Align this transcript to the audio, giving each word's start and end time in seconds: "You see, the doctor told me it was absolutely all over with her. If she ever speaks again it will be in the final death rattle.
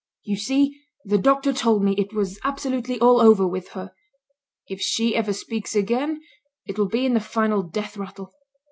"You 0.23 0.35
see, 0.35 0.81
the 1.05 1.19
doctor 1.19 1.53
told 1.53 1.83
me 1.83 1.93
it 1.95 2.11
was 2.11 2.39
absolutely 2.43 2.99
all 2.99 3.21
over 3.21 3.45
with 3.47 3.67
her. 3.77 3.93
If 4.67 4.81
she 4.81 5.15
ever 5.15 5.31
speaks 5.31 5.75
again 5.75 6.23
it 6.65 6.79
will 6.79 6.87
be 6.89 7.05
in 7.05 7.13
the 7.13 7.19
final 7.19 7.61
death 7.61 7.97
rattle. 7.97 8.33